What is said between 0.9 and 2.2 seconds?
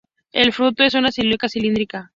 una silicua cilíndrica.